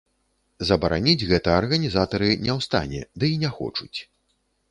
Забараніць 0.69 1.27
гэта 1.31 1.49
арганізатары 1.59 2.29
не 2.45 2.51
ў 2.57 2.67
стане, 2.69 3.01
ды 3.19 3.25
й 3.31 3.35
не 3.43 3.51
хочуць. 3.61 3.99